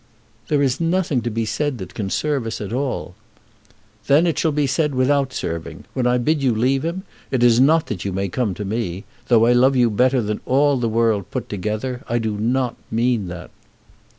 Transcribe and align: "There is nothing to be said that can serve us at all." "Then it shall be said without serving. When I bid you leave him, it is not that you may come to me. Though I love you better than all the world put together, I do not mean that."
"There 0.47 0.63
is 0.63 0.81
nothing 0.81 1.21
to 1.21 1.29
be 1.29 1.45
said 1.45 1.77
that 1.77 1.93
can 1.93 2.09
serve 2.09 2.47
us 2.47 2.59
at 2.59 2.73
all." 2.73 3.13
"Then 4.07 4.25
it 4.25 4.39
shall 4.39 4.51
be 4.51 4.65
said 4.65 4.95
without 4.95 5.31
serving. 5.31 5.83
When 5.93 6.07
I 6.07 6.17
bid 6.17 6.41
you 6.41 6.55
leave 6.55 6.83
him, 6.83 7.03
it 7.29 7.43
is 7.43 7.59
not 7.59 7.85
that 7.85 8.03
you 8.03 8.11
may 8.11 8.27
come 8.27 8.55
to 8.55 8.65
me. 8.65 9.03
Though 9.27 9.45
I 9.45 9.53
love 9.53 9.75
you 9.75 9.91
better 9.91 10.23
than 10.23 10.41
all 10.47 10.77
the 10.77 10.89
world 10.89 11.29
put 11.29 11.49
together, 11.49 12.01
I 12.09 12.17
do 12.17 12.35
not 12.35 12.77
mean 12.89 13.27
that." 13.27 13.51